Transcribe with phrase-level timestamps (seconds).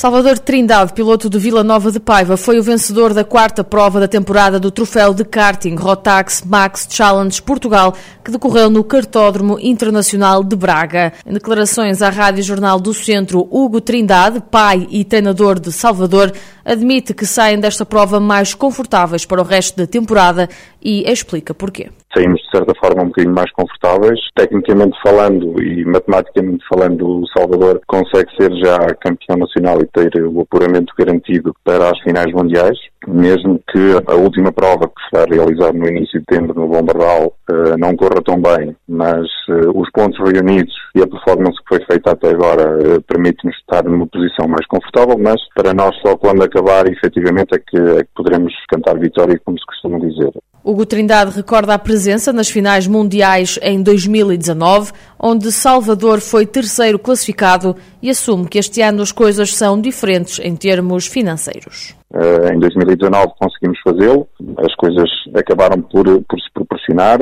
[0.00, 4.08] Salvador Trindade, piloto de Vila Nova de Paiva, foi o vencedor da quarta prova da
[4.08, 7.94] temporada do troféu de karting Rotax Max Challenge Portugal,
[8.24, 11.12] que decorreu no Cartódromo Internacional de Braga.
[11.26, 16.32] Em declarações à Rádio Jornal do Centro, Hugo Trindade, pai e treinador de Salvador,
[16.64, 20.48] admite que saem desta prova mais confortáveis para o resto da temporada
[20.82, 24.20] e explica porquê saímos de certa forma um bocadinho mais confortáveis.
[24.34, 30.40] Tecnicamente falando e matematicamente falando, o Salvador consegue ser já campeão nacional e ter o
[30.40, 35.72] apuramento garantido para as finais mundiais, mesmo que a última prova que se vai realizar
[35.72, 40.18] no início de setembro no Bombardal uh, não corra tão bem, mas uh, os pontos
[40.18, 44.66] reunidos e a performance que foi feita até agora uh, permite-nos estar numa posição mais
[44.66, 49.40] confortável, mas para nós só quando acabar efetivamente é que, é que poderemos cantar vitória,
[49.44, 50.32] como se costuma dizer.
[50.70, 57.74] Hugo Trindade recorda a presença nas finais mundiais em 2019, onde Salvador foi terceiro classificado
[58.00, 61.96] e assume que este ano as coisas são diferentes em termos financeiros.
[62.14, 67.18] Uh, em 2019 conseguimos fazê-lo, as coisas acabaram por, por se proporcionar,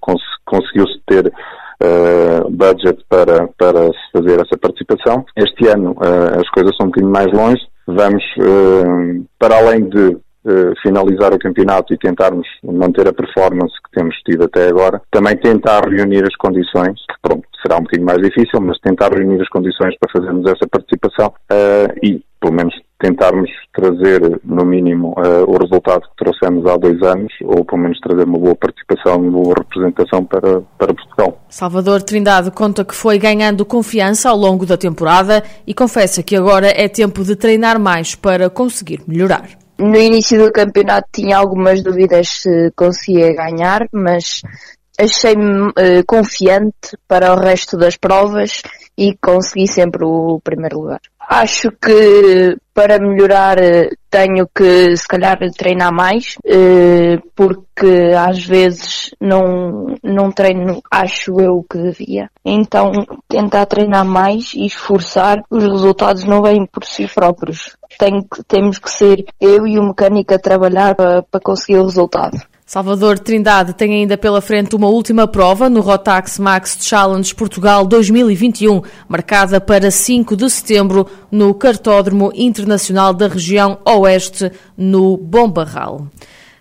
[0.00, 5.24] cons conseguiu-se ter uh, budget para, para fazer essa participação.
[5.36, 8.24] Este ano as coisas são um bocadinho mais longe, vamos,
[9.38, 10.16] para além de eh,
[10.82, 15.88] finalizar o campeonato e tentarmos manter a performance que temos tido até agora, também tentar
[15.88, 19.94] reunir as condições, que pronto, será um bocadinho mais difícil, mas tentar reunir as condições
[19.98, 26.02] para fazermos essa participação uh, e, pelo menos, tentarmos trazer, no mínimo, uh, o resultado
[26.02, 30.24] que trouxemos há dois anos, ou pelo menos trazer uma boa participação, uma boa representação
[30.24, 31.40] para, para Portugal.
[31.48, 36.68] Salvador Trindade conta que foi ganhando confiança ao longo da temporada e confessa que agora
[36.68, 42.28] é tempo de treinar mais para conseguir melhorar no início do campeonato tinha algumas dúvidas
[42.28, 44.42] se conseguia ganhar, mas
[44.98, 48.62] achei-me uh, confiante para o resto das provas
[48.96, 51.00] e consegui sempre o primeiro lugar.
[51.34, 59.14] Acho que para melhorar eh, tenho que se calhar treinar mais, eh, porque às vezes
[59.18, 62.30] não, não treino, acho eu que devia.
[62.44, 62.92] Então
[63.26, 67.78] tentar treinar mais e esforçar, os resultados não vêm por si próprios.
[67.98, 72.36] Tem, temos que ser eu e o mecânico a trabalhar para, para conseguir o resultado.
[72.64, 78.80] Salvador Trindade tem ainda pela frente uma última prova no Rotax Max Challenge Portugal 2021,
[79.08, 86.06] marcada para 5 de setembro no Cartódromo Internacional da Região Oeste, no Bombarral.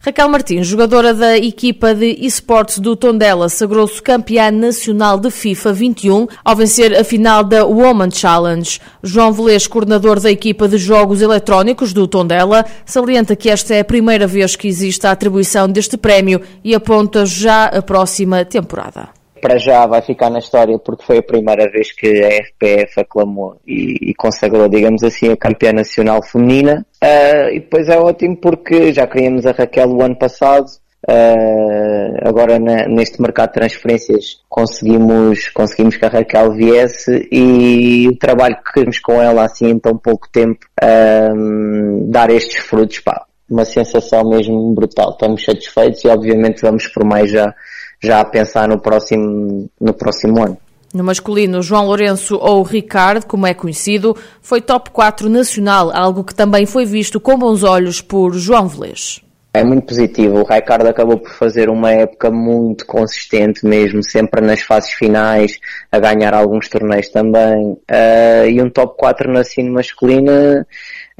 [0.00, 6.26] Raquel Martins, jogadora da equipa de esportes do Tondela, sagrou-se campeã nacional de FIFA 21
[6.44, 8.80] ao vencer a final da Woman Challenge.
[9.02, 13.84] João Velez, coordenador da equipa de jogos eletrónicos do Tondela, salienta que esta é a
[13.84, 19.58] primeira vez que existe a atribuição deste prémio e aponta já a próxima temporada para
[19.58, 24.10] já vai ficar na história porque foi a primeira vez que a RPF aclamou e,
[24.10, 26.86] e consagrou, digamos assim, a campeã nacional feminina.
[27.02, 30.66] Uh, e depois é ótimo porque já queríamos a Raquel o ano passado.
[31.08, 38.16] Uh, agora na, neste mercado de transferências conseguimos, conseguimos que a Raquel viesse e o
[38.16, 43.24] trabalho que queremos com ela assim em tão pouco tempo uh, dar estes frutos, pá,
[43.48, 45.10] uma sensação mesmo brutal.
[45.10, 47.54] Estamos satisfeitos e obviamente vamos por mais já
[48.02, 50.58] já a pensar no próximo, no próximo ano.
[50.92, 56.34] No masculino, João Lourenço ou Ricardo, como é conhecido, foi top 4 nacional, algo que
[56.34, 59.20] também foi visto com bons olhos por João Velez.
[59.52, 60.40] É muito positivo.
[60.40, 65.58] O Ricardo acabou por fazer uma época muito consistente mesmo, sempre nas fases finais,
[65.90, 67.72] a ganhar alguns torneios também.
[67.72, 70.66] Uh, e um top 4 na cena masculina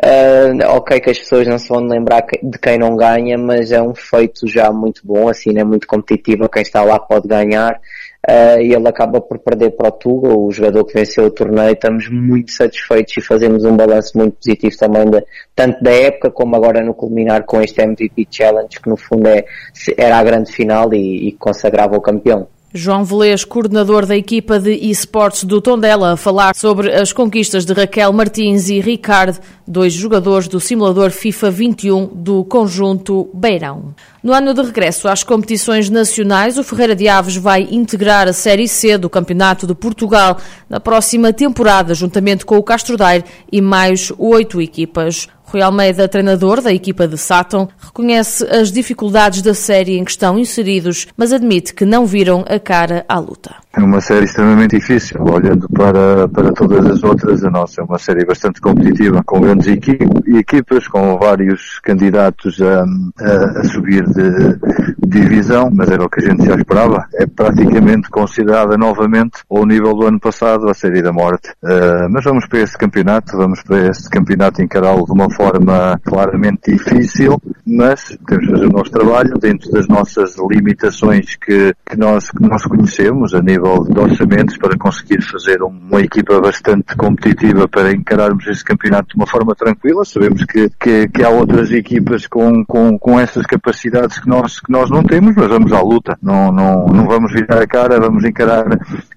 [0.00, 3.82] Uh, ok que as pessoas não se vão lembrar de quem não ganha, mas é
[3.82, 7.80] um feito já muito bom, assim, é muito competitivo, quem está lá pode ganhar.
[8.28, 11.72] Uh, e ele acaba por perder para o Tuga, o jogador que venceu o torneio.
[11.72, 15.24] Estamos muito satisfeitos e fazemos um balanço muito positivo também, de,
[15.54, 19.44] tanto da época como agora no culminar com este MVP Challenge, que no fundo é,
[19.96, 22.48] era a grande final e, e consagrava o campeão.
[22.72, 27.72] João Velez, coordenador da equipa de esportes do Tondela, a falar sobre as conquistas de
[27.72, 33.94] Raquel Martins e Ricardo, dois jogadores do simulador FIFA 21 do conjunto Beirão.
[34.22, 38.68] No ano de regresso às competições nacionais, o Ferreira de Aves vai integrar a Série
[38.68, 40.36] C do Campeonato de Portugal
[40.68, 45.26] na próxima temporada, juntamente com o Castro Daire e mais oito equipas.
[45.50, 50.38] Rui Almeida, treinador da equipa de Sátão, reconhece as dificuldades da série em que estão
[50.38, 53.54] inseridos, mas admite que não viram a cara à luta.
[53.74, 57.98] É uma série extremamente difícil, olhando para, para todas as outras, a nossa é uma
[57.98, 62.84] série bastante competitiva, com grandes equipas, com vários candidatos a,
[63.20, 64.58] a, a subir de,
[65.08, 67.06] divisão, mas era o que a gente já esperava.
[67.14, 71.50] É praticamente considerada novamente ao nível do ano passado a série da morte.
[71.62, 76.72] Uh, mas vamos para este campeonato, vamos para este campeonato encará-lo de uma forma claramente
[76.72, 82.28] difícil, mas temos de fazer o nosso trabalho dentro das nossas limitações que, que, nós,
[82.28, 87.92] que nós conhecemos a nível de orçamentos para conseguir fazer uma equipa bastante competitiva para
[87.92, 90.04] encararmos este campeonato de uma forma tranquila.
[90.04, 94.72] Sabemos que, que, que há outras equipas com, com, com essas capacidades que nós, que
[94.72, 96.18] nós não temos, mas vamos à luta.
[96.20, 98.66] Não, não, não vamos virar a cara, vamos encarar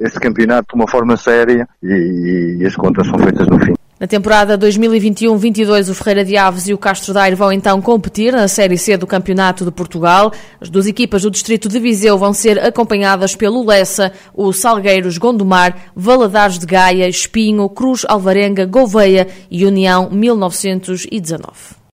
[0.00, 3.74] este campeonato de uma forma séria e, e as contas são feitas no fim.
[3.98, 8.46] Na temporada 2021-22, o Ferreira de Aves e o Castro Daire vão então competir na
[8.46, 10.30] Série C do Campeonato de Portugal.
[10.60, 15.92] As duas equipas do Distrito de Viseu vão ser acompanhadas pelo Lessa, o Salgueiros Gondomar,
[15.96, 21.76] Valadares de Gaia, Espinho, Cruz Alvarenga, Gouveia e União 1919.